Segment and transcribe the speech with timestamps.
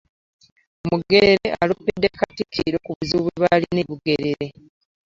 [0.89, 4.47] Mugerere aloopedde Katikkiro ku buzibu bwe balina e Bugerere.